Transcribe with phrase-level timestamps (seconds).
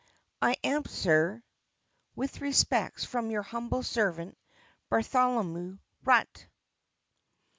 [0.41, 1.43] "I am, Sir,"
[2.15, 4.35] "With respects from your humble Servant,"
[4.89, 6.47] "BARTHOLOMEW RUTT."